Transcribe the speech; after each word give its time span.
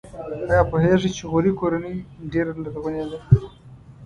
ایا 0.49 0.61
پوهیږئ 0.69 1.09
چې 1.17 1.23
غوري 1.31 1.51
کورنۍ 1.59 1.95
ډېره 2.31 2.51
لرغونې 2.63 3.03
ده؟ 3.11 3.17